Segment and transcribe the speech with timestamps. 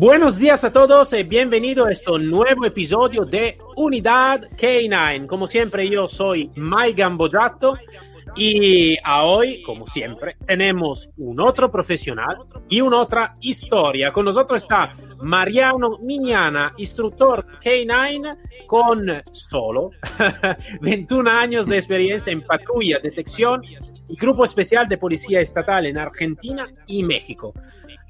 [0.00, 5.26] Buenos días a todos y bienvenido a este nuevo episodio de Unidad K9.
[5.26, 7.76] Como siempre, yo soy Mike Gambojato
[8.34, 12.34] y hoy, como siempre, tenemos un otro profesional
[12.70, 14.10] y una otra historia.
[14.10, 14.90] Con nosotros está
[15.20, 19.90] Mariano Miñana, instructor K9 con solo
[20.80, 23.62] 21 años de experiencia en patrulla, detección
[24.08, 27.52] y grupo especial de policía estatal en Argentina y México.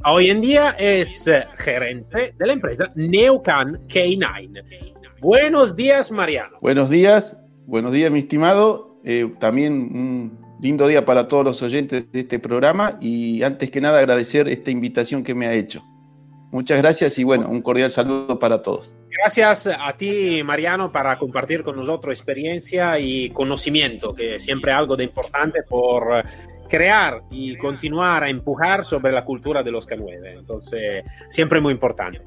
[0.07, 4.95] Hoy en día es eh, gerente de la empresa Neucan K9.
[5.21, 6.57] Buenos días, Mariano.
[6.63, 8.97] Buenos días, buenos días, mi estimado.
[9.05, 13.83] Eh, también un lindo día para todos los oyentes de este programa y antes que
[13.83, 15.83] nada agradecer esta invitación que me ha hecho.
[16.51, 18.97] Muchas gracias y bueno, un cordial saludo para todos.
[19.11, 25.05] Gracias a ti, Mariano, para compartir con nosotros experiencia y conocimiento, que siempre algo de
[25.05, 26.25] importante por
[26.71, 30.39] crear y continuar a empujar sobre la cultura de los K9.
[30.39, 32.23] Entonces, siempre muy importante.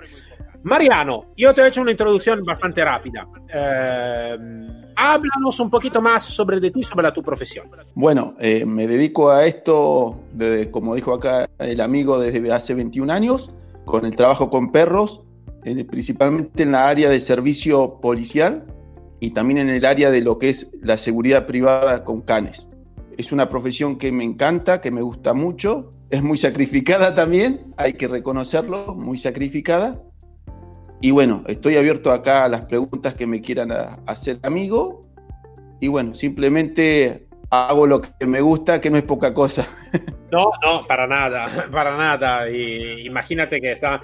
[0.63, 3.27] Mariano, yo te he hecho una introducción bastante rápida.
[3.53, 4.37] Eh,
[4.95, 7.67] háblanos un poquito más sobre de ti, sobre tu profesión.
[7.95, 10.23] Bueno, eh, me dedico a esto,
[10.71, 13.49] como dijo acá el amigo, desde hace 21 años,
[13.83, 15.19] con el trabajo con perros,
[15.65, 18.65] eh, principalmente en la área de servicio policial
[19.19, 22.67] y también en el área de lo que es la seguridad privada con canes.
[23.17, 25.89] Es una profesión que me encanta, que me gusta mucho.
[26.09, 30.01] Es muy sacrificada también, hay que reconocerlo, muy sacrificada.
[31.01, 33.71] Y bueno, estoy abierto acá a las preguntas que me quieran
[34.05, 35.01] hacer amigo.
[35.79, 39.67] Y bueno, simplemente hago lo que me gusta, que no es poca cosa.
[40.33, 42.49] No, no, para nada, para nada.
[42.49, 44.01] Y imagínate que está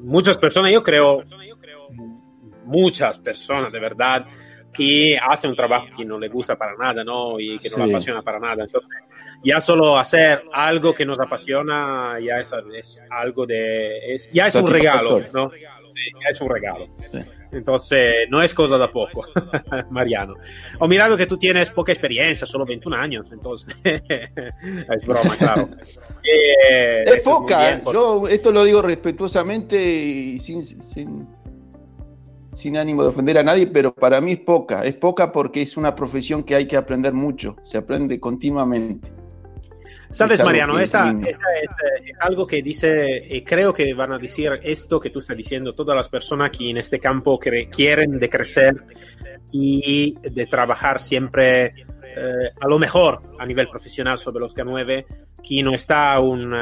[0.00, 1.22] muchas personas, yo creo,
[2.66, 4.26] muchas personas de verdad
[4.74, 7.38] que hace un trabajo que no le gusta para nada, ¿no?
[7.38, 8.64] Y que no le apasiona para nada.
[8.64, 8.90] Entonces,
[9.42, 12.52] ya solo hacer algo que nos apasiona ya es,
[13.10, 14.16] algo de...
[14.32, 15.50] ya es un regalo, ¿no?
[16.22, 16.88] ya es un regalo.
[17.52, 19.24] Entonces, no es cosa de poco,
[19.90, 20.34] Mariano.
[20.80, 25.68] Ho mirado que tú tienes poca experiencia, solo 21 años, entonces es broma, claro.
[26.26, 31.28] Eh, es poca, yo esto lo digo respetuosamente y sin, sin
[32.54, 34.84] sin ánimo de ofender a nadie, pero para mí es poca.
[34.84, 39.12] Es poca porque es una profesión que hay que aprender mucho, se aprende continuamente.
[40.10, 41.36] Sabes, Mariano, esa, es,
[42.20, 45.96] algo que dice, y creo que van a decir esto que tú estás diciendo, todas
[45.96, 48.76] las personas que en este campo quieren de crecer
[49.50, 51.72] y de trabajar siempre
[52.16, 55.04] eh, a lo mejor a nivel profesional sobre los K9,
[55.42, 56.54] que no está un,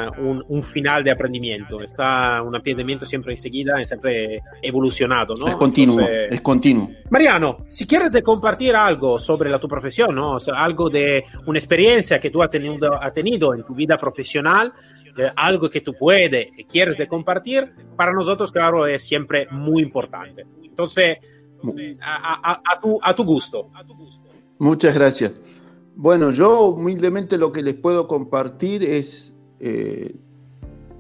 [0.48, 5.46] un, final de aprendimiento, está un aprendimiento siempre enseguida y siempre evolucionado, ¿no?
[5.46, 6.90] Es continuo, es continuo.
[7.10, 10.38] Mariano, si quieres de compartir algo sobre la tu profesión, ¿no?
[10.54, 14.72] algo de una experiencia que tú has tenido, has tenido en tu vida profesional,
[15.16, 19.82] eh, algo que tú puedes y quieres de compartir, para nosotros, claro, es siempre muy
[19.82, 20.44] importante.
[20.64, 21.18] Entonces,
[22.00, 23.70] a, a, tu, a tu gusto.
[24.62, 25.32] Muchas gracias.
[25.96, 30.14] Bueno, yo humildemente lo que les puedo compartir es, eh,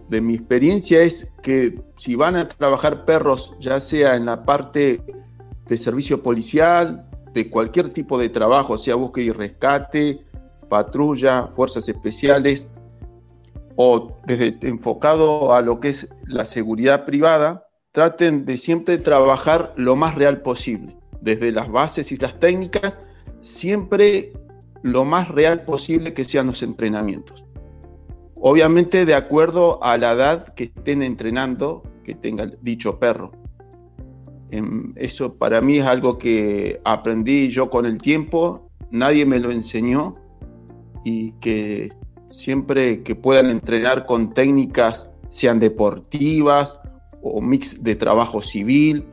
[0.08, 5.00] de mi experiencia, es que si van a trabajar perros, ya sea en la parte
[5.68, 10.26] de servicio policial, de cualquier tipo de trabajo, sea búsqueda y rescate,
[10.68, 12.66] patrulla, fuerzas especiales,
[13.76, 19.94] o desde enfocado a lo que es la seguridad privada, traten de siempre trabajar lo
[19.94, 22.98] más real posible, desde las bases y las técnicas
[23.42, 24.32] siempre
[24.82, 27.44] lo más real posible que sean los entrenamientos.
[28.40, 33.30] Obviamente de acuerdo a la edad que estén entrenando, que tenga dicho perro.
[34.50, 39.50] Em, eso para mí es algo que aprendí yo con el tiempo, nadie me lo
[39.50, 40.14] enseñó
[41.04, 41.90] y que
[42.30, 46.78] siempre que puedan entrenar con técnicas, sean deportivas
[47.22, 49.06] o mix de trabajo civil,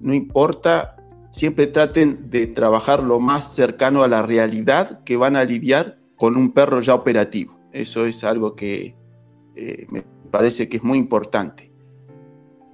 [0.00, 0.95] no importa,
[1.36, 6.34] siempre traten de trabajar lo más cercano a la realidad que van a lidiar con
[6.34, 7.60] un perro ya operativo.
[7.72, 8.94] Eso es algo que
[9.54, 11.70] eh, me parece que es muy importante.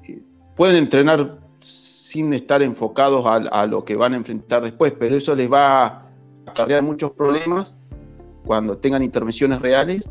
[0.04, 0.22] Eh,
[0.54, 5.52] pueden entrenar sin estar enfocados a, lo que van a enfrentar después, pero eso les
[5.52, 6.08] va a
[6.46, 7.76] acarrear muchos problemas
[8.44, 10.08] cuando tengan intervenciones reales,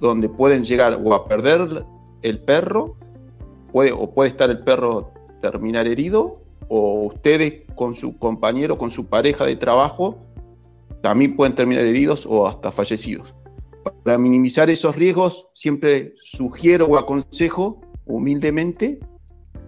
[0.00, 1.84] donde pueden llegar o a perder
[2.22, 2.96] el perro
[3.74, 5.12] o puede estar el perro
[5.42, 10.18] terminar herido, o ustedes con su compañero, con su pareja de trabajo,
[11.02, 13.34] también pueden terminar heridos o hasta fallecidos.
[14.04, 18.98] Para minimizar esos riesgos, siempre sugiero o aconsejo humildemente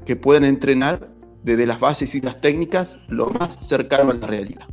[0.05, 1.09] que puedan entrenar
[1.43, 4.67] desde las bases y las técnicas lo más cercano a la realidad.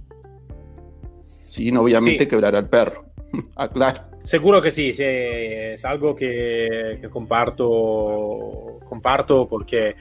[1.41, 3.05] Sin obviamente quebrar al perro.
[3.55, 4.01] Aclaro.
[4.23, 9.95] Seguro que sí, sí, es algo que, que comparto, comparto porque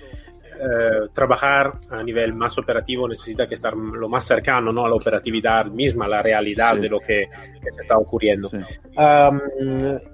[0.58, 4.86] eh, trabajar a nivel más operativo necesita que estar lo más cercano ¿no?
[4.86, 7.28] a la operatividad misma, a la realidad de lo que,
[7.62, 8.48] se está ocurriendo.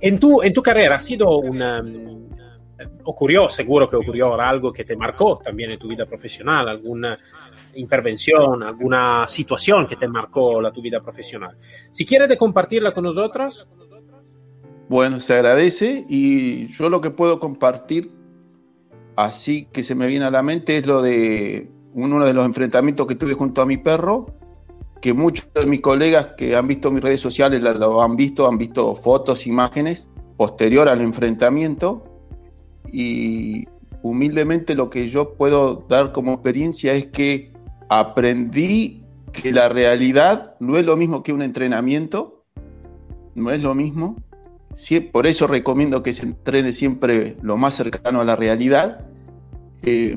[0.01, 1.83] en, tu, en tu carrera ha sido una...
[3.05, 7.17] Ocurrió, seguro que ocurrió algo que te marcó también en tu vida profesional, alguna
[7.75, 11.57] intervención, alguna situación que te marcó la tu vida profesional.
[11.93, 13.69] Si quieres de compartirla con nosotros.
[14.89, 18.22] Bueno, se agradece y yo lo que puedo compartir
[19.17, 23.07] así que se me viene a la mente es lo de uno de los enfrentamientos
[23.07, 24.27] que tuve junto a mi perro,
[25.01, 28.57] que muchos de mis colegas que han visto mis redes sociales lo han visto, han
[28.57, 32.03] visto fotos, imágenes posterior al enfrentamiento.
[32.91, 33.65] Y
[34.03, 37.53] humildemente lo que yo puedo dar como experiencia es que
[37.89, 39.01] aprendí
[39.33, 42.45] que la realidad no es lo mismo que un entrenamiento,
[43.35, 44.17] no es lo mismo,
[45.13, 49.05] por eso recomiendo que se entrene siempre lo más cercano a la realidad.
[49.83, 50.17] Eh,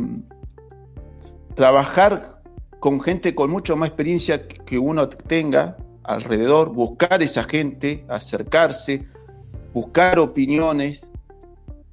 [1.55, 2.41] trabajar
[2.79, 9.05] con gente con mucho más experiencia que uno tenga alrededor, buscar esa gente, acercarse,
[9.73, 11.09] buscar opiniones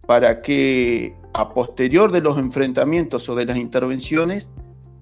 [0.07, 4.51] para que a posterior de los enfrentamientos o de las intervenciones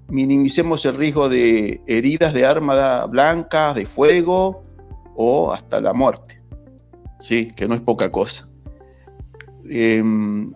[0.08, 4.62] minimicemos el riesgo de heridas de arma blanca, de fuego
[5.16, 6.39] o hasta la muerte.
[7.20, 7.48] ¿Sí?
[7.54, 8.48] que no es poca cosa.
[9.68, 10.52] Em,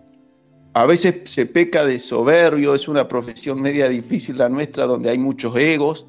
[0.73, 5.17] a veces se peca de soberbio, es una profesión media difícil la nuestra, donde hay
[5.17, 6.05] muchos egos,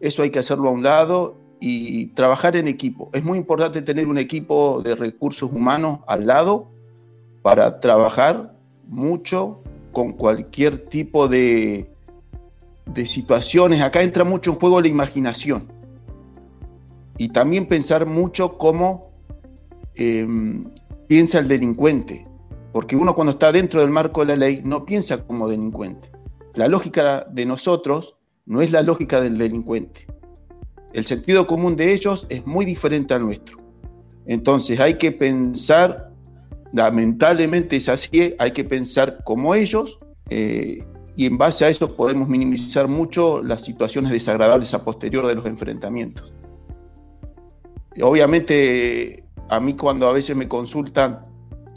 [0.00, 3.10] eso hay que hacerlo a un lado y trabajar en equipo.
[3.12, 6.70] Es muy importante tener un equipo de recursos humanos al lado
[7.42, 8.54] para trabajar
[8.86, 9.60] mucho
[9.92, 11.90] con cualquier tipo de,
[12.86, 13.80] de situaciones.
[13.82, 15.72] Acá entra mucho en juego la imaginación
[17.16, 19.07] y también pensar mucho cómo
[19.98, 20.62] Em,
[21.08, 22.22] piensa el delincuente,
[22.72, 26.08] porque uno cuando está dentro del marco de la ley no piensa como delincuente.
[26.54, 28.14] La lógica de nosotros
[28.46, 30.06] no es la lógica del delincuente.
[30.92, 33.58] El sentido común de ellos es muy diferente al nuestro.
[34.26, 36.12] Entonces hay que pensar,
[36.72, 39.98] lamentablemente es así, hay que pensar como ellos
[40.30, 40.84] eh,
[41.16, 45.46] y en base a eso podemos minimizar mucho las situaciones desagradables a posterior de los
[45.46, 46.32] enfrentamientos.
[48.00, 51.20] Obviamente a mí cuando a veces me consultan,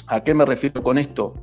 [0.07, 1.35] ¿a qué me refiero con esto?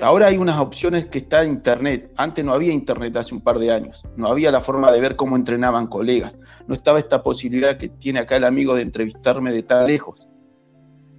[0.00, 2.12] Ahora hay unas opciones que está en Internet.
[2.16, 4.04] Antes no había Internet hace un par de años.
[4.16, 6.38] No había la forma de ver cómo entrenaban colegas.
[6.68, 10.28] No estaba esta posibilidad que tiene acá el amigo de entrevistarme de tan lejos.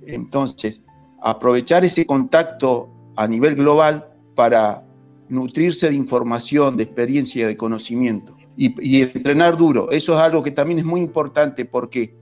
[0.05, 0.81] Entonces,
[1.21, 4.83] aprovechar ese contacto a nivel global para
[5.27, 9.91] nutrirse de información, de experiencia, de conocimiento y, y entrenar duro.
[9.91, 12.18] Eso es algo que también es muy importante porque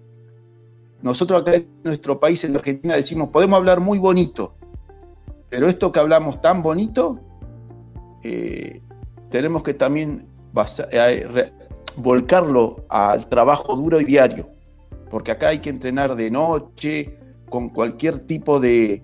[1.02, 4.56] nosotros acá en nuestro país, en Argentina, decimos, podemos hablar muy bonito,
[5.50, 7.20] pero esto que hablamos tan bonito,
[8.24, 8.82] eh,
[9.30, 10.28] tenemos que también
[10.92, 11.52] eh,
[11.96, 14.50] volcarlo al trabajo duro y diario,
[15.10, 17.18] porque acá hay que entrenar de noche,
[17.50, 19.04] con cualquier tipo de,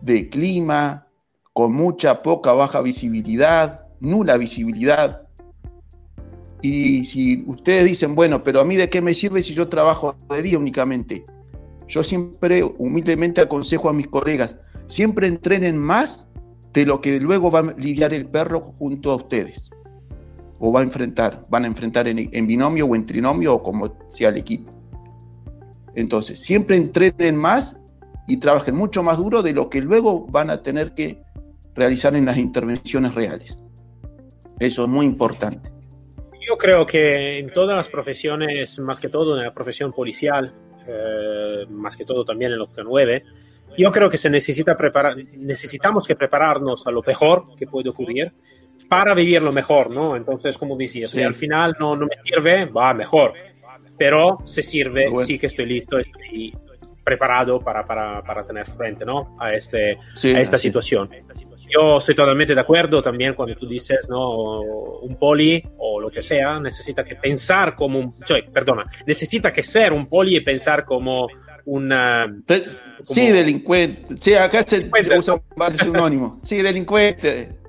[0.00, 1.06] de clima,
[1.52, 5.23] con mucha, poca, baja visibilidad, nula visibilidad.
[6.64, 10.16] Y si ustedes dicen, bueno, pero a mí de qué me sirve si yo trabajo
[10.30, 11.22] de día únicamente,
[11.86, 14.56] yo siempre humildemente aconsejo a mis colegas,
[14.86, 16.26] siempre entrenen más
[16.72, 19.68] de lo que luego va a lidiar el perro junto a ustedes.
[20.58, 24.30] O va a enfrentar, van a enfrentar en, binomio o en trinomio o como sea
[24.30, 24.72] el equipo.
[25.94, 27.78] Entonces, siempre entrenen más
[28.26, 31.20] y trabajen mucho más duro de lo que luego van a tener que
[31.74, 33.58] realizar en las intervenciones reales.
[34.58, 35.73] Eso es muy importante.
[36.46, 40.52] Yo creo que en todas las profesiones, más que todo en la profesión policial,
[40.86, 43.22] eh, más que todo también en los K9.
[43.76, 48.32] Yo creo que se necesita preparar, necesitamos que prepararnos a lo mejor que puede ocurrir
[48.88, 50.14] para vivir lo mejor, ¿no?
[50.14, 53.32] Entonces, como decía, si al final no, no me sirve, va mejor.
[53.96, 56.54] Pero se sirve, sí que estoy listo, estoy
[57.04, 59.36] preparado para, para, para tener frente, ¿no?
[59.38, 61.08] A, este, a esta situación.
[61.68, 64.60] Yo estoy totalmente de acuerdo también cuando tú dices, ¿no?
[64.60, 69.62] Un poli o lo que sea necesita que pensar como un, cioè, perdona, necesita que
[69.62, 71.26] ser un poli y pensar como
[71.66, 72.26] una...
[73.02, 74.16] sí, delincuente.
[74.16, 76.38] Sí, acá se, usa varios sinónimos.
[76.42, 77.63] Sí, delincuente.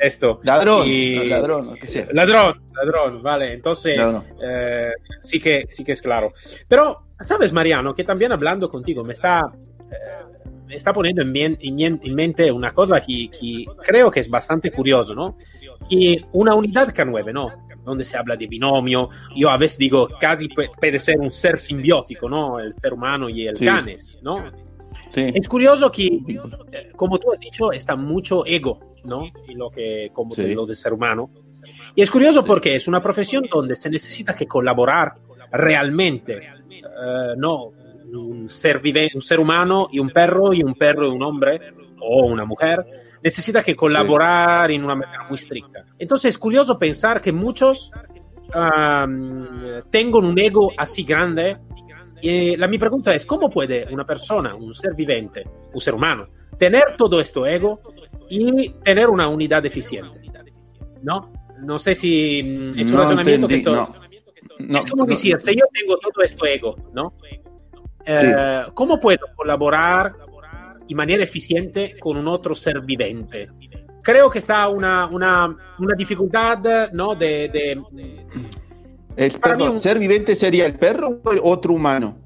[0.00, 0.40] Esto.
[0.42, 0.88] Ladrón,
[1.28, 2.06] ladrón, lo que sea.
[2.12, 3.52] Ladrón, ladrón, vale.
[3.54, 3.94] Entonces,
[4.42, 6.32] eh, sí, que, sí que es claro.
[6.68, 7.94] Pero, ¿sabes, Mariano?
[7.94, 9.42] Que también hablando contigo me está,
[9.80, 10.24] eh,
[10.66, 15.14] me está poniendo en, en, mente una cosa que, que, creo que es bastante curioso,
[15.14, 15.36] ¿no?
[15.88, 17.52] Que una unidad K9, ¿no?
[17.84, 22.28] Donde se habla de binomio, yo a veces digo, casi puede ser un ser simbiótico,
[22.28, 22.58] ¿no?
[22.58, 24.50] El ser humano y el canes, ¿no?
[25.14, 29.24] Es curioso que, eh, como tú has dicho, está mucho ego, ¿no?
[29.48, 31.30] En lo que, como de lo de ser humano.
[31.94, 35.14] Y es curioso porque es una profesión donde se necesita que colaborar
[35.52, 37.70] realmente, eh, no
[38.12, 38.80] un ser,
[39.14, 41.60] un ser humano y un perro y un perro y un hombre
[42.00, 42.84] o una mujer,
[43.22, 45.84] necesita que colaborar en una manera muy estricta.
[45.98, 47.90] Entonces es curioso pensar que muchos
[48.54, 51.56] um, tengan un ego así grande
[52.24, 56.24] y la mi pregunta es, ¿cómo puede una persona, un ser viviente, un ser humano,
[56.58, 57.82] tener todo esto ego
[58.30, 60.22] y tener una unidad eficiente?
[61.02, 61.30] ¿No?
[61.66, 63.94] No sé si mm, es un razonamiento que esto...
[64.58, 67.12] es como decir, si yo tengo todo esto ego, ¿no?
[68.06, 70.14] Eh, ¿Cómo puedo colaborar
[70.88, 73.44] de manera eficiente con un otro ser viviente?
[74.02, 77.14] Creo que está una, una, una dificultad, ¿no?
[77.14, 77.82] De, de
[79.16, 82.16] el ¿Ser viviente sería el perro o otro humano?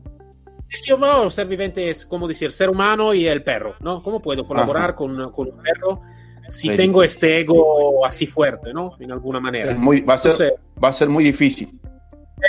[0.70, 4.02] Sí, no, ser viviente es como decir ser humano y el perro, ¿no?
[4.02, 6.02] ¿Cómo puedo colaborar con, con, un perro
[6.48, 8.90] si tengo este ego así fuerte, ¿no?
[9.00, 9.74] En alguna manera.
[9.74, 11.80] muy, va, a ser, va a ser muy difícil.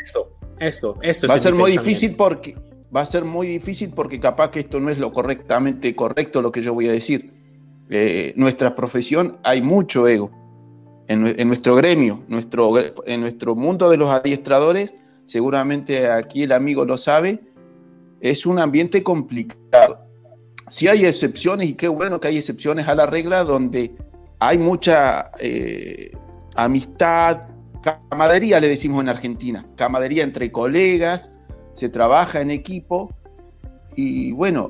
[0.02, 1.28] Esto, esto, esto.
[1.28, 2.56] Va a ser muy difícil porque
[2.96, 6.52] va a ser muy difícil porque capaz que esto no es lo correctamente correcto lo
[6.52, 7.34] que yo voy a decir.
[7.90, 10.32] Eh, nuestra profesión hay mucho ego
[11.10, 12.72] en, nuestro gremio, nuestro,
[13.08, 14.94] en nuestro mundo de los adiestradores,
[15.26, 17.42] seguramente aquí el amigo lo sabe,
[18.22, 20.06] es un ambiente complicado.
[20.70, 23.92] Si hay excepciones, y qué bueno que hay excepciones a la regla, donde
[24.38, 26.12] hay mucha eh,
[26.56, 27.42] amistad,
[27.82, 31.32] camaradería, le decimos en Argentina, camaradería entre colegas,
[31.74, 33.12] se trabaja en equipo,
[33.96, 34.70] y bueno,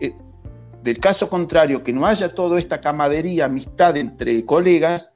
[0.00, 0.14] eh,
[0.82, 5.10] del caso contrario, que no haya toda esta camaradería, amistad entre colegas,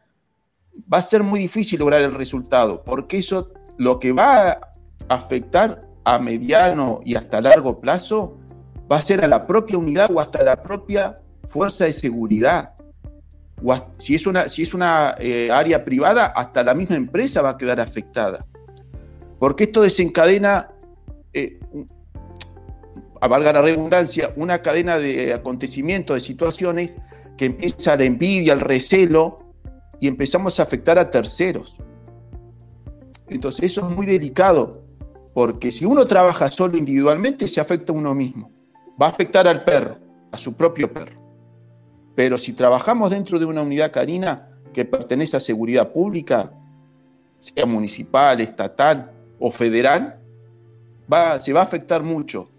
[0.92, 4.60] va a ser muy difícil lograr el resultado, porque eso lo que va a
[5.08, 8.36] afectar a mediano y hasta largo plazo
[8.90, 11.14] va a ser a la propia unidad o hasta la propia
[11.48, 12.74] fuerza de seguridad.
[13.62, 17.50] O si es una, si es una eh, área privada, hasta la misma empresa va
[17.50, 18.46] a quedar afectada.
[19.38, 20.70] Porque esto desencadena,
[21.32, 21.58] eh,
[23.20, 26.92] valga la redundancia, una cadena de acontecimientos, de situaciones
[27.36, 29.49] que empieza la envidia, el recelo,
[30.00, 31.76] y empezamos a afectar a terceros.
[33.28, 34.82] Entonces eso es muy delicado,
[35.34, 38.50] porque si uno trabaja solo individualmente, se afecta a uno mismo.
[39.00, 39.98] Va a afectar al perro,
[40.32, 41.20] a su propio perro.
[42.16, 46.52] Pero si trabajamos dentro de una unidad canina que pertenece a seguridad pública,
[47.40, 50.20] sea municipal, estatal o federal,
[51.12, 52.49] va, se va a afectar mucho.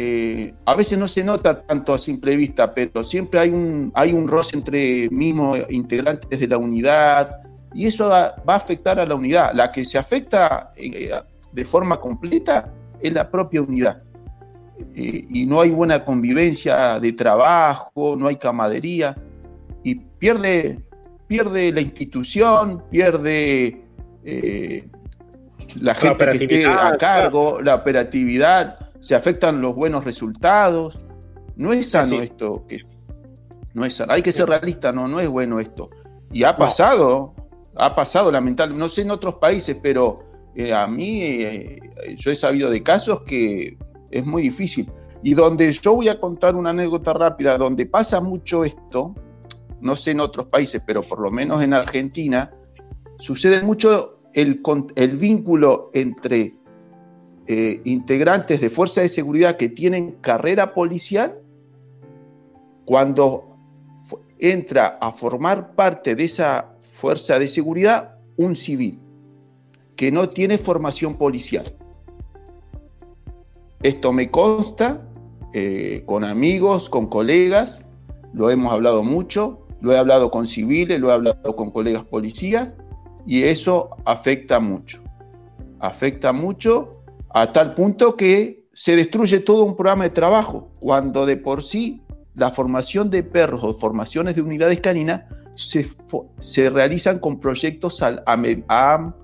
[0.00, 4.12] Eh, a veces no se nota tanto a simple vista, pero siempre hay un, hay
[4.12, 7.40] un roce entre mismos integrantes de la unidad
[7.74, 9.50] y eso va, a afectar a la unidad.
[9.54, 11.10] La que se afecta eh,
[11.50, 14.00] de forma completa es la propia unidad.
[14.94, 19.16] Eh, y no hay buena convivencia de trabajo, no hay camadería
[19.82, 20.78] y pierde,
[21.26, 23.82] pierde la institución, pierde
[25.80, 30.98] la gente que esté a cargo, la operatividad se afectan los buenos resultados.
[31.56, 32.64] No es sano esto.
[32.66, 32.80] Que,
[33.74, 35.90] no es Hay que ser realista, no, no es bueno esto.
[36.32, 37.34] Y ha pasado,
[37.76, 40.20] ha pasado lamentablemente, no sé en otros países, pero
[40.54, 41.78] eh, a mí eh,
[42.16, 43.78] yo he sabido de casos que
[44.10, 44.90] es muy difícil.
[45.22, 49.14] Y donde yo voy a contar una anécdota rápida, donde pasa mucho esto,
[49.80, 52.52] no sé en otros países, pero por lo menos en Argentina,
[53.18, 54.60] sucede mucho el,
[54.96, 56.54] el vínculo entre
[57.50, 61.40] eh, integrantes de fuerzas de seguridad que tienen carrera policial,
[62.84, 63.56] cuando
[64.38, 69.00] entra a formar parte de esa fuerza de seguridad un civil
[69.96, 71.64] que no tiene formación policial.
[73.82, 75.08] Esto me consta
[75.54, 77.78] eh, con amigos, con colegas,
[78.34, 82.72] lo hemos hablado mucho, lo he hablado con civiles, lo he hablado con colegas policías
[83.26, 85.02] y eso afecta mucho.
[85.80, 86.92] Afecta mucho
[87.30, 92.02] a tal punto que se destruye todo un programa de trabajo, cuando de por sí
[92.34, 95.22] la formación de perros o formaciones de unidades caninas
[95.56, 95.90] se,
[96.38, 99.14] se realizan con proyectos a,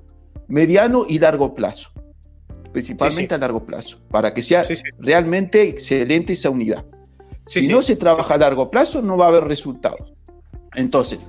[0.49, 1.91] mediano y largo plazo,
[2.73, 4.65] principalmente a largo plazo, para que sea
[4.99, 6.85] realmente excelente esa unidad.
[7.47, 10.13] si no se trabaja a largo plazo, no va a haber resultados.
[10.75, 11.21] Entonces,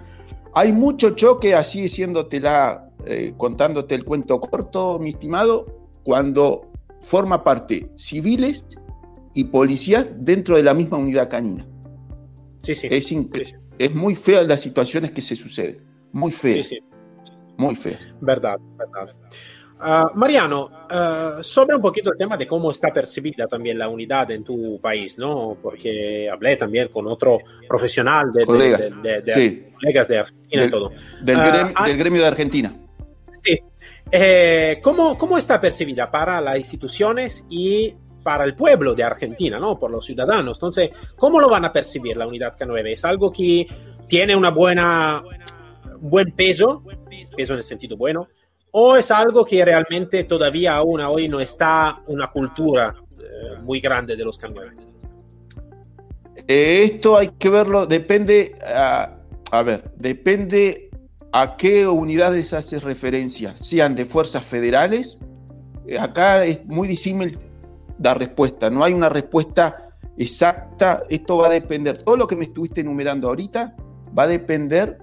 [0.55, 5.67] hay mucho choque, así siéndotela, eh, contándote el cuento corto, mi estimado,
[6.05, 6.71] cuando
[7.01, 8.67] forma parte civiles
[9.33, 11.67] y policías dentro de la misma unidad canina.
[12.61, 12.87] Sí, sí.
[12.89, 13.11] Es,
[13.77, 15.83] es muy fea las situaciones que se suceden.
[16.13, 16.63] Muy fea.
[16.63, 16.79] Sí, sí.
[17.57, 17.99] Muy fea.
[18.21, 19.13] Verdad, verdad.
[19.77, 24.31] Uh, Mariano, uh, sobre un poquito el tema de cómo está percibida también la unidad
[24.31, 25.57] en tu país, ¿no?
[25.61, 29.65] Porque hablé también con otro profesional de, colegas, de, de, de sí.
[29.73, 30.91] colegas de Argentina del, y todo.
[31.21, 32.73] Del, Uh, gremio, ah, del gremio de Argentina.
[33.43, 33.59] Sí.
[34.17, 37.93] Eh, ¿cómo, ¿Cómo está percibida para las instituciones y
[38.23, 39.77] para el pueblo de Argentina, ¿no?
[39.77, 40.57] Por los ciudadanos.
[40.57, 42.93] Entonces, ¿cómo lo van a percibir la unidad K9?
[42.93, 43.67] ¿Es algo que
[44.07, 45.21] tiene una buena,
[45.99, 46.81] buen peso,
[47.35, 48.29] peso en el sentido bueno,
[48.71, 54.15] o es algo que realmente todavía aún hoy no está una cultura eh, muy grande
[54.15, 54.71] de los K9?
[56.47, 59.17] Eh, esto hay que verlo, depende, a,
[59.51, 60.84] a ver, depende
[61.37, 65.17] a qué unidades hace referencia, sean de fuerzas federales.
[65.85, 67.37] Eh, acá es muy disímil
[67.97, 69.75] dar respuesta, no hay una respuesta
[70.17, 73.75] exacta, esto va a depender, todo lo que me estuviste enumerando ahorita
[74.17, 74.97] va a depender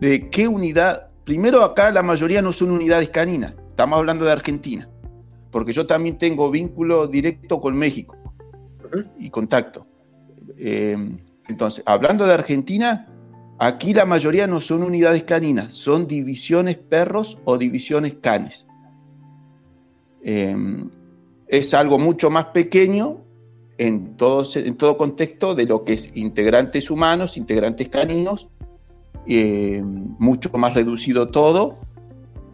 [0.00, 4.86] de qué unidad, primero acá la mayoría no son unidades caninas, estamos hablando de Argentina,
[5.50, 8.18] porque yo también tengo vínculo directo con México
[9.18, 9.86] y contacto.
[10.58, 10.94] Eh,
[11.48, 13.08] entonces, hablando de Argentina,
[13.66, 18.66] aquí la mayoría no son unidades caninas, son divisiones perros o divisiones canes.
[20.22, 20.54] Eh,
[21.48, 23.24] es algo mucho más pequeño
[23.78, 28.48] en todo, contexto de lo que es integrantes humanos, integrantes caninos,
[29.26, 31.78] eh, mucho más reducido todo.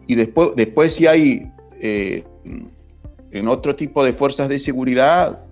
[0.07, 1.51] Y después, después si hay
[1.81, 2.23] eh,
[3.31, 5.43] en otro tipo de fuerzas de seguridad,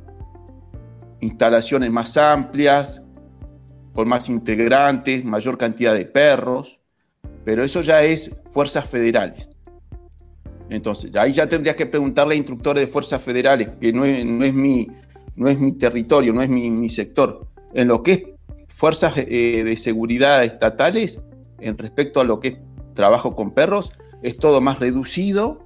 [1.19, 3.01] instalaciones más amplias,
[3.93, 6.79] con más integrantes, mayor cantidad de perros,
[7.43, 9.49] pero eso ya es fuerzas federales.
[10.69, 14.45] Entonces, ahí ya tendrías que preguntarle a instructores de fuerzas federales, que no es, no
[14.45, 14.87] es, mi,
[15.35, 17.47] no es mi territorio, no es mi, mi sector.
[17.73, 18.21] En lo que es
[18.67, 21.19] fuerzas eh, de seguridad estatales,
[21.59, 22.57] en respecto a lo que es
[22.93, 25.59] trabajo con perros, es todo más reducido.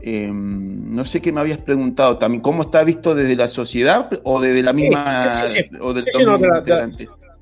[0.00, 4.40] Eh, no sé qué me habías preguntado también, ¿cómo está visto desde la sociedad o
[4.40, 5.20] desde la misma...
[5.20, 5.76] Sí, sí, sí.
[5.80, 6.62] O del sí, no, la,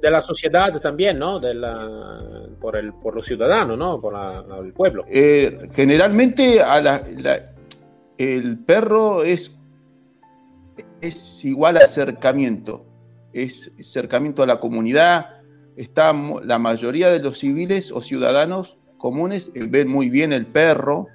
[0.03, 1.39] de, la, sociedad también, ¿no?
[1.39, 4.01] De la, por, el, por los ciudadanos, ¿no?
[4.01, 5.05] Por la, el pueblo.
[5.09, 7.03] Eh, generalmente a la,
[8.19, 9.59] el perro es,
[11.01, 12.85] es igual a acercamiento,
[13.33, 15.41] es acercamiento a la comunidad,
[15.77, 21.09] está la mayoría de los civiles o ciudadanos comunes ven muy bien el perro.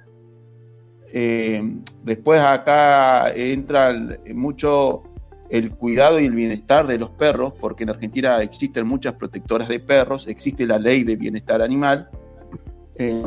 [1.10, 1.62] Eh,
[2.02, 3.94] después acá entra
[4.34, 5.04] mucho
[5.50, 9.80] el cuidado y el bienestar de los perros, porque en Argentina existen muchas protectoras de
[9.80, 12.08] perros, existe la ley de bienestar animal.
[12.96, 13.22] Eh,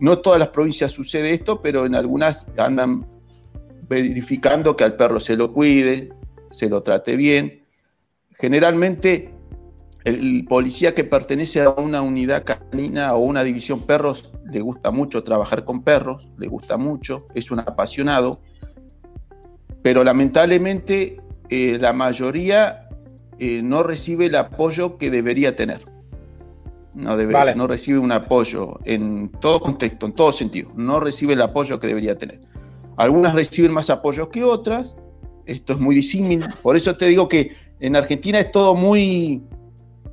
[0.00, 3.06] no todas las provincias sucede esto, pero en algunas andan
[3.88, 6.10] verificando que al perro se lo cuide,
[6.50, 7.62] se lo trate bien.
[8.32, 9.32] Generalmente
[10.04, 15.24] el policía que pertenece a una unidad canina o una división perros le gusta mucho
[15.24, 18.40] trabajar con perros, le gusta mucho, es un apasionado,
[19.82, 21.18] pero lamentablemente
[21.50, 22.88] eh, la mayoría
[23.38, 25.82] eh, no recibe el apoyo que debería tener.
[26.94, 27.54] No, debe, vale.
[27.54, 30.70] no recibe un apoyo en todo contexto, en todo sentido.
[30.76, 32.40] No recibe el apoyo que debería tener.
[32.96, 34.94] Algunas reciben más apoyo que otras.
[35.46, 36.46] Esto es muy disímil.
[36.62, 39.42] Por eso te digo que en Argentina es todo muy,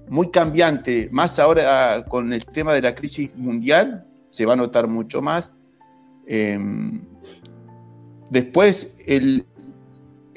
[0.10, 4.88] muy cambiante, más ahora con el tema de la crisis mundial, se va a notar
[4.88, 5.54] mucho más.
[6.28, 6.60] Eh,
[8.30, 9.46] después, el,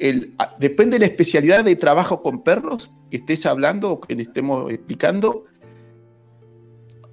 [0.04, 4.24] el, depende de la especialidad de trabajo con perros que estés hablando o que le
[4.24, 5.46] estemos explicando.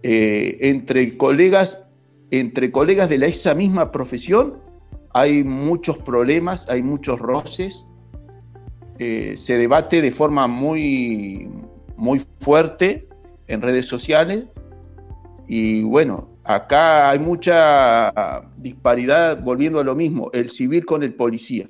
[0.04, 1.82] Eh, entre colegas,
[2.32, 4.58] entre colegas de la, esa misma profesión,
[5.14, 7.86] hay muchos problemas, hay muchos roces.
[9.00, 11.50] Eh, se debate de forma muy,
[11.96, 13.08] muy fuerte
[13.48, 14.48] en redes sociales
[15.48, 21.70] y bueno, acá hay mucha disparidad, volviendo a lo mismo, el civil con el policía.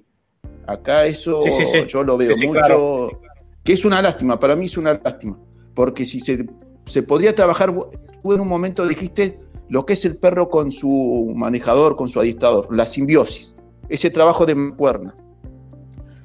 [0.72, 1.86] Acá eso sí, sí, sí.
[1.88, 3.22] yo lo veo mucho, claro.
[3.64, 5.38] que es una lástima, para mí es una lástima,
[5.74, 6.46] porque si se,
[6.86, 7.74] se podría trabajar,
[8.22, 12.20] tú en un momento dijiste lo que es el perro con su manejador, con su
[12.20, 13.56] adiestrador, la simbiosis,
[13.90, 15.16] ese trabajo de mancuerna.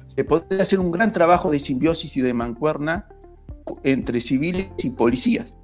[0.07, 3.07] Se podría hacer un gran trabajo de simbiosis y de mancuerna
[3.83, 5.55] entre civiles y policías.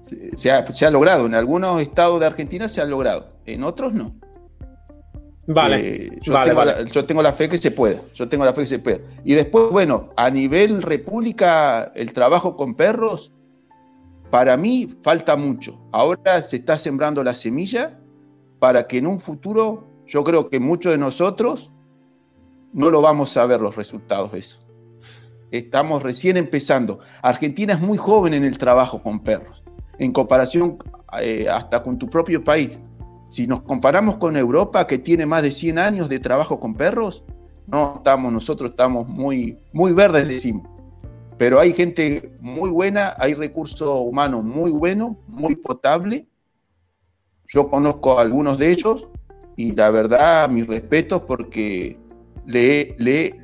[0.00, 3.62] Se, se, ha, se, ha, logrado, en algunos estados de Argentina se ha logrado, en
[3.62, 4.14] otros no.
[5.46, 6.84] Vale, eh, yo, vale, tengo vale.
[6.84, 8.98] La, yo, tengo La, fe que se pueda, yo tengo la fe que se pueda.
[9.24, 13.32] Y después, bueno, a nivel república, el trabajo con perros
[14.30, 15.78] para mí falta mucho.
[15.92, 17.98] Ahora se está sembrando la semilla
[18.60, 21.72] para que en un futuro, yo creo que muchos de nosotros
[22.72, 24.58] no lo vamos a ver los resultados de eso.
[25.50, 27.00] Estamos recién empezando.
[27.20, 29.62] Argentina es muy joven en el trabajo con perros,
[29.98, 30.78] en comparación
[31.20, 32.78] eh, hasta con tu propio país.
[33.32, 37.24] Si nos comparamos con Europa, que tiene más de 100 años de trabajo con perros,
[37.66, 40.68] no estamos, nosotros estamos muy, muy verdes, decimos.
[41.38, 46.26] Pero hay gente muy buena, hay recurso humano muy bueno, muy potable.
[47.48, 49.08] Yo conozco a algunos de ellos
[49.56, 51.98] y la verdad, mis respetos porque
[52.44, 53.40] le, le,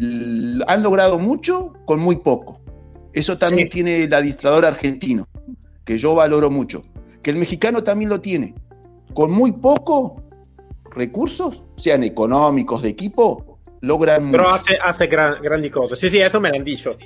[0.67, 2.61] han logrado mucho con muy poco.
[3.15, 5.27] Eso también tiene el administrador argentino,
[5.87, 6.85] que yo valoro mucho.
[7.23, 8.55] Que el mexicano también lo tiene.
[9.19, 10.23] Con muy poco
[10.93, 15.99] recursos, sean económicos, de equipo, logran Pero hace, hace gran, grandes cosas.
[15.99, 16.97] Sí, sí, eso me lo han dicho.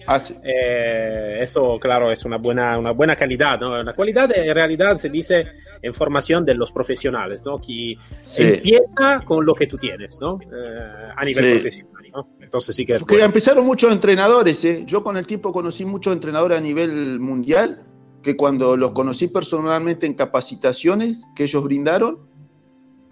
[0.44, 3.58] Eh, eso, claro, es una buena, una buena calidad.
[3.58, 3.82] ¿no?
[3.82, 5.46] La calidad en realidad se dice
[5.80, 7.58] en formación de los profesionales, ¿no?
[7.58, 7.96] Que
[8.36, 10.38] empieza con lo que tú tienes, ¿no?
[10.42, 12.04] Eh, a nivel profesional.
[12.14, 12.28] ¿no?
[12.42, 12.98] Entonces sí que...
[12.98, 14.82] Porque empezaron muchos entrenadores, ¿eh?
[14.84, 17.86] Yo con el tiempo conocí muchos entrenadores a nivel mundial
[18.22, 22.18] que cuando los conocí personalmente en capacitaciones que ellos brindaron,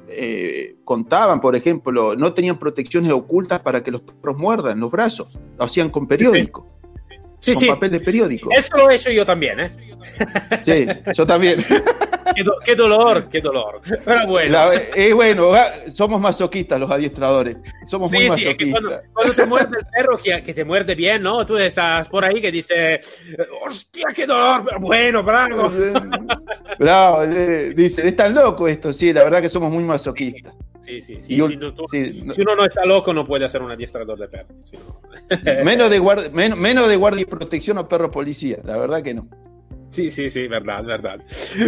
[0.08, 5.38] eh, contaban, por ejemplo, no tenían protecciones ocultas para que los perros muerdan los brazos,
[5.58, 6.66] lo hacían con periódico.
[7.38, 8.50] Sí, con papel de periódico.
[8.52, 9.72] Eso lo he hecho yo también, ¿eh?
[10.60, 11.60] Sí, yo también.
[12.34, 13.80] qué, dolor, qué dolor.
[14.04, 14.58] Pero bueno.
[14.94, 15.52] Eh, bueno,
[15.88, 17.56] somos masoquistas los adiestradores.
[17.86, 18.82] Somos muy masoquistas.
[19.12, 21.44] cuando, te muerde el perro, que, te muerde bien, ¿no?
[21.46, 23.00] Tú estás por ahí que dice,
[23.66, 25.70] hostia, qué dolor, pero bueno, bravo.
[26.78, 30.54] bravo, eh, dicen, es tan loco esto, sí, la verdad que somos muy masoquistas.
[30.80, 31.34] Sí, sí, sí.
[31.34, 34.54] Si, uno no está loco, no puede hacer un adiestrador de perro.
[35.64, 39.28] menos, de guardia, menos de guardia y protección o perro policía, la verdad que no.
[39.90, 41.20] Sí, sí, sí, verdad, verdad.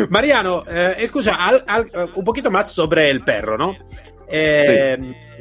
[0.09, 1.37] Mariano, eh, escucha,
[2.15, 3.77] un poquito más sobre el perro, ¿no?
[4.35, 4.97] Eh,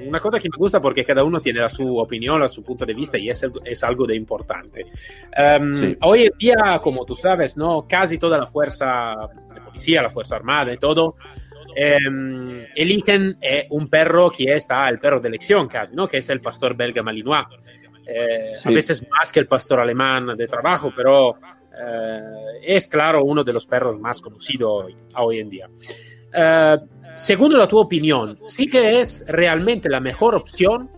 [0.05, 2.85] una cosa que me gusta porque cada uno tiene la su opinión, la su punto
[2.85, 4.85] de vista y es, es algo de importante.
[5.31, 7.85] Em, hoy en día, como tú sabes, ¿no?
[7.87, 9.15] casi toda la fuerza
[9.53, 11.15] de policía, la fuerza armada y todo,
[11.73, 16.07] em, eligen eh, un perro que está el perro de elección casi, ¿no?
[16.07, 17.45] que es el pastor belga malinois.
[18.65, 21.60] A veces más que el pastor alemán de trabajo, pero eh,
[22.61, 25.69] es claro uno de los perros más conocidos hoy, en día.
[26.33, 26.77] Eh,
[27.15, 30.89] según la tu opinión, ¿sí que es realmente la mejor opción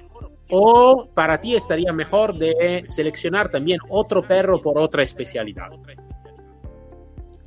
[0.50, 5.70] o para ti estaría mejor de seleccionar también otro perro por otra especialidad?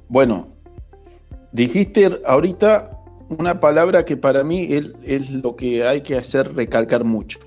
[0.09, 0.49] Bueno,
[1.53, 2.91] dijiste ahorita
[3.39, 4.69] una palabra que para mí
[5.03, 7.39] es lo que hay que hacer recalcar mucho.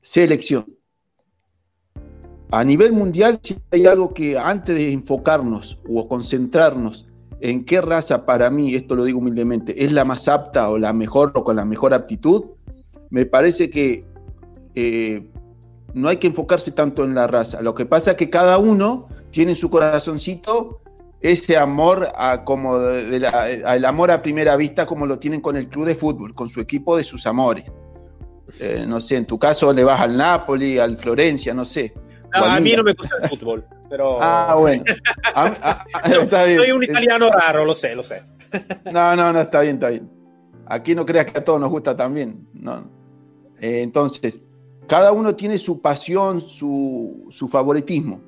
[0.00, 0.75] Selección
[2.50, 7.06] a nivel mundial, si hay algo que antes de enfocarnos o concentrarnos
[7.40, 10.92] en qué raza para mí, esto lo digo humildemente, es la más apta o la
[10.92, 12.44] mejor o con la mejor aptitud,
[13.10, 14.04] me parece que
[14.74, 15.26] eh,
[15.92, 17.62] no hay que enfocarse tanto en la raza.
[17.62, 20.80] Lo que pasa es que cada uno tiene en su corazoncito
[21.20, 25.86] ese amor a como el amor a primera vista como lo tienen con el club
[25.86, 27.64] de fútbol, con su equipo de sus amores.
[28.60, 31.92] Eh, no sé, en tu caso le vas al Napoli, al Florencia, no sé
[32.44, 34.18] a mí no me gusta el fútbol, pero...
[34.20, 34.84] Ah, bueno.
[36.04, 38.22] Soy un italiano raro, lo sé, lo sé.
[38.92, 40.10] No, no, no, está bien, está bien.
[40.66, 42.46] Aquí no creas que a todos nos gusta también.
[42.54, 42.88] No.
[43.60, 44.40] Eh, entonces,
[44.88, 48.20] cada uno tiene su pasión, su, su favoritismo.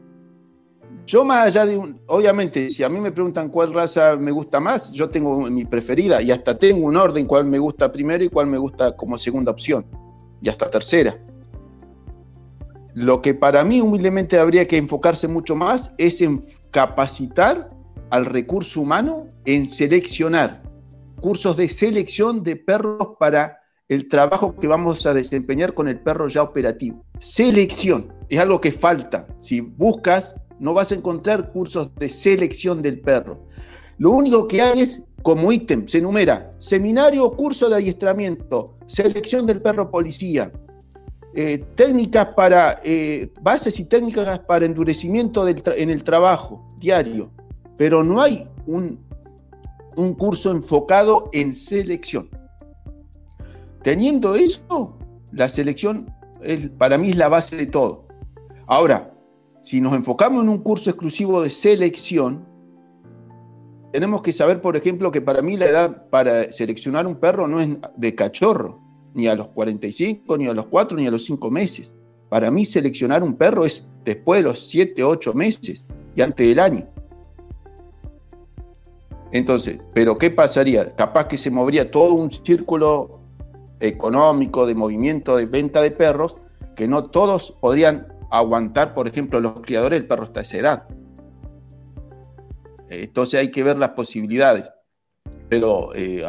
[1.06, 4.60] Yo más allá de un, obviamente, si a mí me preguntan cuál raza me gusta
[4.60, 8.28] más, yo tengo mi preferida y hasta tengo un orden cuál me gusta primero y
[8.28, 9.86] cuál me gusta como segunda opción
[10.42, 11.18] y hasta tercera.
[12.98, 17.68] Lo que para mí humildemente habría que enfocarse mucho más es en capacitar
[18.10, 20.64] al recurso humano en seleccionar
[21.20, 26.26] cursos de selección de perros para el trabajo que vamos a desempeñar con el perro
[26.26, 27.04] ya operativo.
[27.20, 29.28] Selección es algo que falta.
[29.38, 33.46] Si buscas, no vas a encontrar cursos de selección del perro.
[33.98, 39.62] Lo único que hay es como ítem, se enumera seminario, curso de adiestramiento, selección del
[39.62, 40.50] perro policía,
[41.34, 47.30] eh, técnicas para, eh, bases y técnicas para endurecimiento en el trabajo diario,
[47.76, 48.98] pero no hay un,
[49.96, 52.30] un curso enfocado en selección.
[53.82, 54.96] Teniendo eso,
[55.32, 56.06] la selección
[56.78, 58.06] para mí es la base de todo.
[58.66, 59.12] Ahora,
[59.62, 62.46] si nos enfocamos en un curso exclusivo de selección,
[63.92, 67.60] tenemos que saber, por ejemplo, que para mí la edad para seleccionar un perro no
[67.60, 68.80] es de cachorro,
[69.14, 71.92] ni a los 45, ni a los 4, ni a los 5 meses.
[72.28, 76.60] Para mí seleccionar un perro es después de los 7, 8 meses y antes del
[76.60, 76.86] año.
[79.32, 80.94] Entonces, pero ¿qué pasaría?
[80.96, 83.20] Capaz que se movería todo un círculo
[83.80, 86.34] económico de movimiento de venta de perros
[86.74, 90.88] que no todos podrían aguantar, por ejemplo, los criadores del perro hasta esa edad.
[92.88, 94.64] Entonces hay que ver las posibilidades.
[95.48, 96.24] Pero eh,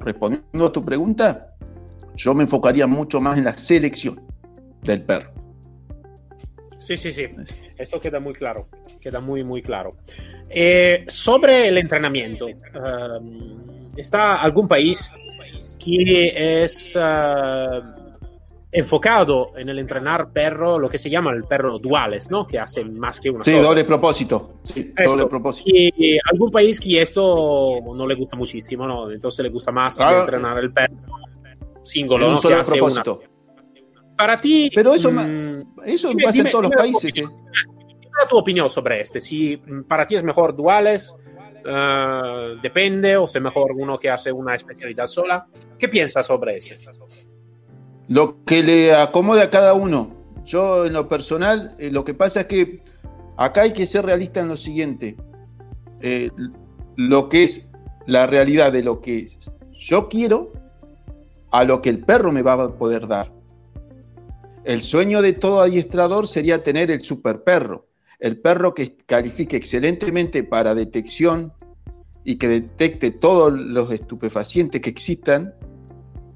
[0.00, 1.51] respondiendo a tu pregunta,
[2.16, 4.20] yo me enfocaría mucho más en la selección
[4.82, 5.30] del perro.
[6.78, 7.26] Sí, sí, sí.
[7.78, 8.66] Esto queda muy claro.
[9.00, 9.90] Queda muy, muy claro.
[10.48, 13.62] Eh, sobre el entrenamiento, um,
[13.96, 15.12] ¿está algún país
[15.78, 17.82] que es uh,
[18.70, 22.46] enfocado en el entrenar perro, lo que se llama el perro duales, ¿no?
[22.46, 24.54] Que hacen más que una sí, doble propósito.
[24.64, 25.70] Sí, doble propósito.
[25.70, 29.10] Y, algún país que esto no le gusta muchísimo, ¿no?
[29.10, 30.96] Entonces le gusta más entrenar el perro
[31.82, 33.20] single, un solo propósito.
[34.16, 34.70] Para ti.
[34.74, 37.16] Pero eso, mm, eso pasa en todos los países.
[37.18, 37.24] ¿eh?
[38.28, 39.20] tu opinión sobre este?
[39.20, 41.14] Si mm, para ti es mejor duales,
[41.64, 45.46] uh, depende, o es mejor uno que hace una especialidad sola.
[45.78, 46.78] ¿Qué piensas sobre este?
[48.08, 50.08] Lo que le acomode a cada uno.
[50.44, 52.76] Yo, en lo personal, eh, lo que pasa es que
[53.36, 55.16] acá hay que ser realista en lo siguiente.
[56.00, 56.30] Eh,
[56.96, 57.68] lo que es
[58.06, 59.28] la realidad de lo que
[59.70, 60.52] yo quiero
[61.52, 63.32] a lo que el perro me va a poder dar.
[64.64, 67.86] El sueño de todo adiestrador sería tener el super perro,
[68.18, 71.52] el perro que califique excelentemente para detección
[72.24, 75.54] y que detecte todos los estupefacientes que existan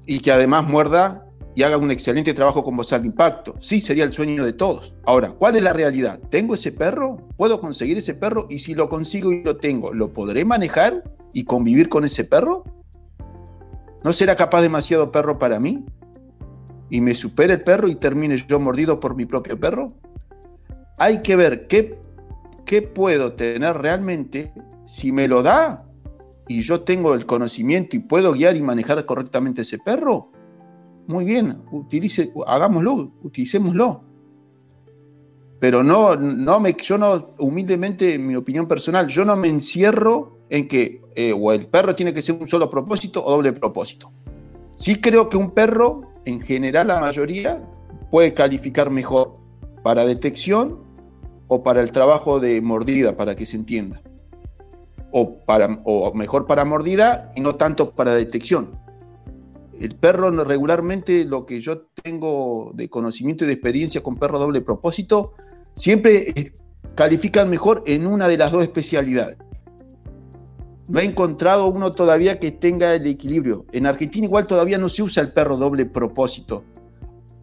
[0.05, 1.25] y que además muerda
[1.55, 3.55] y haga un excelente trabajo con bozal de impacto.
[3.59, 4.93] Sí, sería el sueño de todos.
[5.05, 6.19] Ahora, ¿cuál es la realidad?
[6.29, 7.17] ¿Tengo ese perro?
[7.35, 8.45] ¿Puedo conseguir ese perro?
[8.49, 11.03] Y si lo consigo y lo tengo, ¿lo podré manejar
[11.33, 12.63] y convivir con ese perro?
[14.07, 15.83] ¿No será capaz demasiado perro para mí?
[16.89, 19.89] ¿Y me supere el perro y termine yo mordido por mi propio perro?
[20.97, 21.99] Hay que ver qué,
[22.65, 24.53] qué puedo tener realmente
[24.85, 25.85] si me lo da
[26.47, 30.31] y yo tengo el conocimiento y puedo guiar y manejar correctamente ese perro.
[31.07, 34.05] Muy bien, utilice, hagámoslo, utilicémoslo.
[35.59, 40.36] Pero no, no me, yo no, humildemente, en mi opinión personal, yo no me encierro
[40.49, 44.11] en que eh, o el perro tiene que ser un solo propósito o doble propósito.
[44.75, 47.61] Sí creo que un perro, en general la mayoría,
[48.11, 49.33] puede calificar mejor
[49.83, 50.79] para detección
[51.47, 54.01] o para el trabajo de mordida, para que se entienda.
[55.11, 58.77] O, para, o mejor para mordida y no tanto para detección.
[59.79, 64.61] El perro regularmente, lo que yo tengo de conocimiento y de experiencia con perro doble
[64.61, 65.33] propósito,
[65.75, 66.51] siempre eh,
[66.95, 69.37] califican mejor en una de las dos especialidades
[70.87, 73.65] no he encontrado uno todavía que tenga el equilibrio.
[73.71, 76.63] En Argentina igual todavía no se usa el perro doble propósito.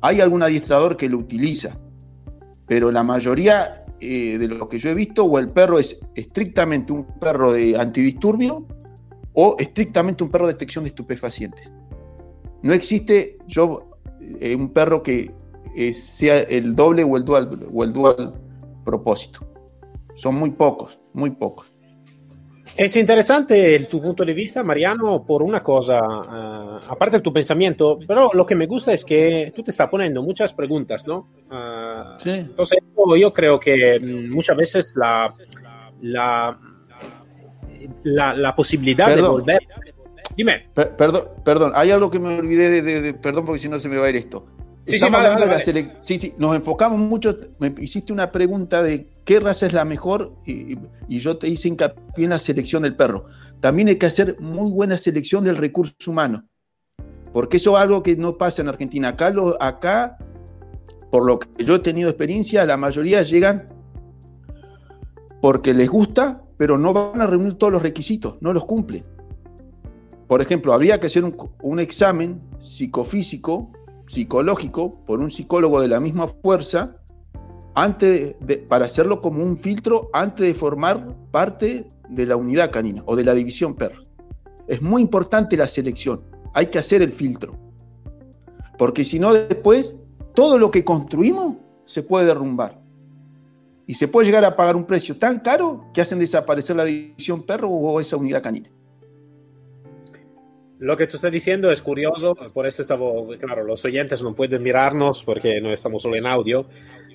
[0.00, 1.78] Hay algún adiestrador que lo utiliza,
[2.66, 6.92] pero la mayoría eh, de lo que yo he visto, o el perro es estrictamente
[6.92, 8.66] un perro de antidisturbio
[9.34, 11.72] o estrictamente un perro de detección de estupefacientes.
[12.62, 13.90] No existe yo
[14.40, 15.34] eh, un perro que
[15.76, 18.34] eh, sea el doble o el dual o el dual
[18.84, 19.40] propósito.
[20.14, 21.73] Son muy pocos, muy pocos.
[22.76, 28.00] Es interesante tu punto de vista, Mariano, por una cosa, uh, aparte de tu pensamiento,
[28.06, 31.28] pero lo que me gusta es que tú te estás poniendo muchas preguntas, ¿no?
[31.50, 32.30] Uh, sí.
[32.30, 32.80] Entonces,
[33.16, 35.32] yo creo que mm, muchas veces la,
[36.02, 36.58] la,
[38.02, 39.22] la, la posibilidad perdón.
[39.22, 39.60] de volver...
[40.36, 40.68] Dime.
[40.74, 43.78] Per perdón, perdón, hay algo que me olvidé de, de, de, perdón porque si no
[43.78, 44.46] se me va a ir esto.
[44.86, 47.38] Sí, Estamos sí, hablando vale, de la Sí, sí, nos enfocamos mucho.
[47.58, 50.76] Me hiciste una pregunta de qué raza es la mejor y,
[51.08, 53.24] y, yo te hice hincapié en la selección del perro.
[53.60, 56.44] También hay que hacer muy buena selección del recurso humano,
[57.32, 59.08] porque eso es algo que no pasa en Argentina.
[59.08, 60.18] Acá, lo, acá,
[61.10, 63.66] por lo que yo he tenido experiencia, la mayoría llegan
[65.40, 69.02] porque les gusta, pero no van a reunir todos los requisitos, no los cumplen.
[70.26, 73.72] Por ejemplo, habría que hacer un, un examen psicofísico
[74.14, 76.96] psicológico por un psicólogo de la misma fuerza
[77.74, 83.02] antes de, para hacerlo como un filtro antes de formar parte de la unidad canina
[83.06, 84.02] o de la división perro.
[84.68, 86.22] Es muy importante la selección,
[86.54, 87.56] hay que hacer el filtro,
[88.78, 89.98] porque si no después
[90.34, 92.80] todo lo que construimos se puede derrumbar
[93.86, 97.42] y se puede llegar a pagar un precio tan caro que hacen desaparecer la división
[97.42, 98.70] perro o esa unidad canina.
[100.80, 103.04] Lo que tú estás diciendo es curioso, por eso estaba,
[103.40, 106.66] claro, los oyentes no pueden mirarnos porque no estamos solo en audio.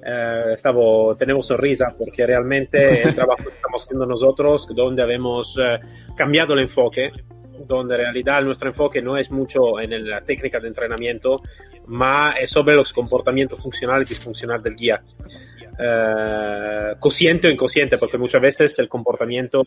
[0.06, 0.82] Eh, estaba,
[1.17, 5.78] tenemos sonrisa porque realmente el trabajo que estamos haciendo nosotros, donde hemos eh,
[6.15, 7.12] cambiado el enfoque,
[7.67, 11.38] donde en realidad nuestro enfoque no es mucho en la técnica de entrenamiento,
[11.88, 15.04] más es sobre los comportamientos funcionales y disfuncionales del guía.
[15.82, 19.65] Eh, consciente o inconsciente, porque muchas veces el comportamiento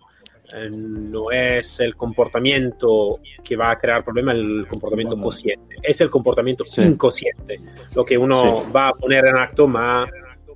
[0.55, 6.11] eh, no es el comportamiento que va a crear problemas, el comportamiento consciente, es el
[6.11, 7.61] comportamiento inconsciente,
[7.95, 10.09] lo que uno va a poner en acto, más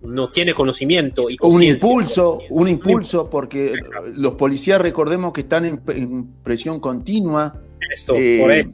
[0.03, 3.73] no tiene conocimiento y un impulso, un impulso, porque
[4.15, 7.61] los policías recordemos que están en, presión continua.
[7.93, 8.69] Esto, eh,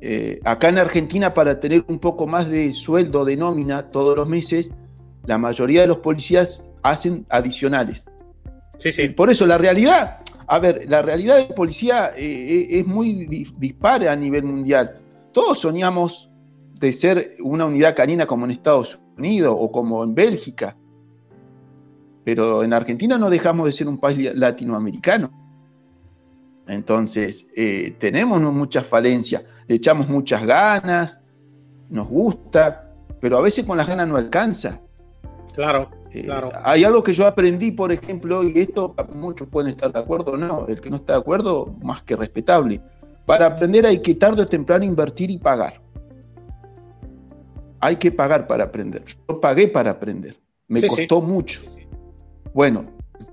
[0.00, 4.28] eh, acá en Argentina, para tener un poco más de sueldo de nómina todos los
[4.28, 4.70] meses,
[5.24, 8.06] la mayoría de los policías hacen adicionales.
[8.78, 9.08] Sí, sí.
[9.08, 13.26] Por eso la realidad, a ver, la realidad de policía eh, es muy
[13.58, 15.00] dispara a nivel mundial.
[15.32, 16.30] Todos soñamos
[16.78, 20.76] de ser una unidad canina como en Estados Unidos o como en Bélgica,
[22.24, 25.30] pero en Argentina no dejamos de ser un país latinoamericano.
[26.66, 31.20] Entonces, eh, tenemos muchas falencias, le echamos muchas ganas,
[31.88, 34.80] nos gusta, pero a veces con las ganas no alcanza.
[35.54, 36.50] Claro, eh, claro.
[36.62, 40.36] Hay algo que yo aprendí, por ejemplo, y esto muchos pueden estar de acuerdo o
[40.36, 42.80] no, el que no está de acuerdo, más que respetable.
[43.24, 45.80] Para aprender hay que tarde o temprano invertir y pagar.
[47.80, 49.04] Hay que pagar para aprender.
[49.04, 50.36] Yo pagué para aprender.
[50.68, 51.62] Me costó mucho.
[52.54, 52.86] Bueno,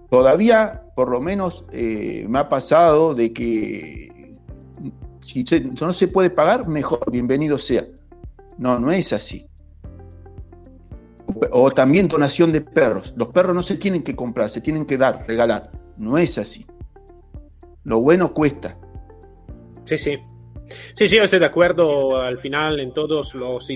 [0.09, 4.37] todavía por lo menos eh, me ha pasado de que
[5.21, 5.43] si
[5.79, 7.85] no se puede pagar, mejor, bienvenido sea.
[8.57, 9.47] No, no es así.
[11.51, 13.13] O también donación de perros.
[13.15, 15.71] Los perros no se tienen que comprar, se tienen que dar, regalar.
[15.97, 16.65] No es así.
[17.83, 18.77] Lo bueno cuesta.
[19.85, 20.17] Sí, sí.
[20.93, 23.67] Sí, sí, estoy de acuerdo al final en todos los...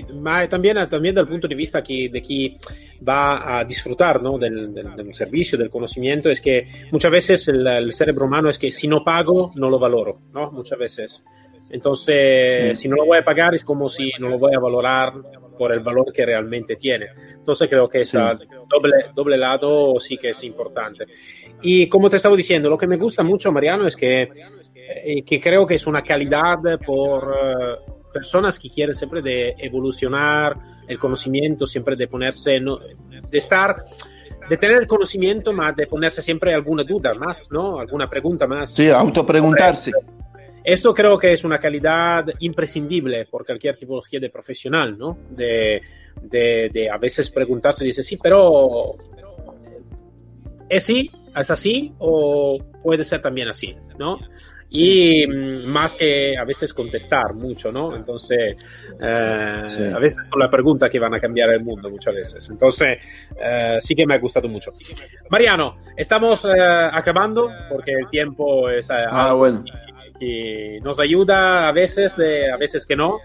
[0.48, 2.56] También, también del punto de vista de quien
[3.06, 4.38] va a disfrutar ¿no?
[4.38, 4.74] del,
[5.12, 9.52] servicio, del conocimiento, es que muchas veces el, cerebro humano es que si no pago,
[9.56, 10.50] no lo valoro, ¿no?
[10.50, 11.24] Muchas veces.
[11.70, 15.12] Entonces, si no lo voy a pagar es como si no lo voy a valorar
[15.58, 17.08] por el valor que realmente tiene.
[17.34, 21.04] Entonces creo que ese doble, doble lado sí que es importante.
[21.60, 24.30] Y como te estaba diciendo, lo que me gusta mucho, Mariano, es que
[24.90, 30.56] eh, que creo que es una calidad por eh, personas que quieren siempre de evolucionar
[30.86, 33.84] el conocimiento, siempre de ponerse, de estar,
[34.48, 37.78] de tener conocimiento, más de ponerse siempre alguna duda más, ¿no?
[37.78, 38.74] Alguna pregunta más.
[38.74, 39.92] Sí, autopreguntarse.
[40.64, 45.18] Esto creo que es una calidad imprescindible por cualquier tipología de profesional, ¿no?
[45.30, 45.80] De,
[46.22, 48.94] de, de a veces preguntarse, dice, sí, pero
[50.68, 51.10] ¿es así?
[51.36, 51.94] ¿Es así?
[51.98, 53.74] ¿O puede ser también así?
[53.98, 54.18] ¿No?
[54.70, 57.96] y mm, más que a veces contestar mucho, ¿no?
[57.96, 58.56] Entonces,
[59.00, 62.50] eh, a veces son las preguntas que van a cambiar el mundo muchas veces.
[62.50, 62.98] Entonces,
[63.42, 64.70] eh, sí que me ha gustado mucho.
[65.30, 66.50] Mariano, estamos eh,
[66.92, 69.64] acabando porque el tiempo es ah, bueno.
[70.18, 73.18] Que, nos ayuda a veces, de, a veces que no.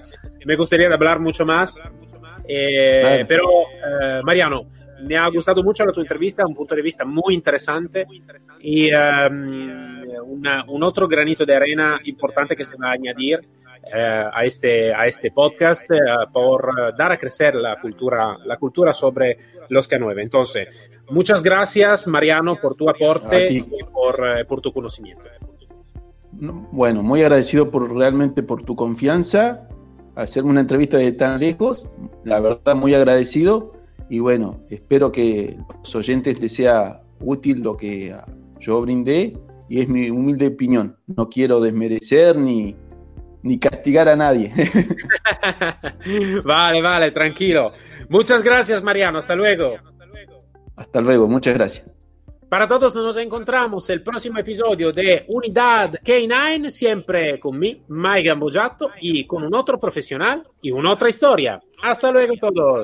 [0.45, 1.82] Me gustaría hablar mucho más.
[2.45, 3.45] Pero,
[4.23, 4.67] Mariano,
[5.03, 8.06] me ha gustado mucho la tu entrevista, un punto de vista muy interesante
[8.60, 10.03] y um,
[10.67, 15.06] un otro granito de arena importante que se va a añadir uh, a, este, a
[15.08, 19.38] este podcast uh, por dar a crecer la cultura, la cultura sobre
[19.69, 20.21] los K9.
[20.21, 20.67] Entonces,
[21.10, 25.23] muchas gracias, Mariano, por tu aporte y por, uh, por tu conocimiento.
[26.72, 29.67] Bueno, muy agradecido por realmente por tu confianza,
[30.15, 31.86] hacerme una entrevista de tan lejos,
[32.24, 33.72] la verdad muy agradecido
[34.10, 38.15] y bueno, espero que los oyentes les sea útil lo que
[38.60, 39.38] yo brindé
[39.69, 40.98] y es mi humilde opinión.
[41.08, 42.76] No quiero desmerecer ni,
[43.41, 44.52] ni castigar a nadie.
[46.46, 47.72] vale, vale, tranquilo.
[48.10, 49.19] Muchas gracias, Mariano.
[49.19, 49.76] Hasta luego.
[50.76, 51.92] Hasta luego, muchas gracias.
[52.54, 58.92] Para todos nos encontramos el próximo episodio de Unidad K9, siempre con mí, Mike Gambojato,
[59.02, 61.60] y con un otro profesional y una otra historia.
[61.82, 62.82] Hasta luego todos.